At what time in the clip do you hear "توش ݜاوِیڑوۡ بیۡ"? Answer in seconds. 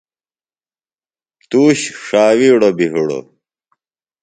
1.49-2.91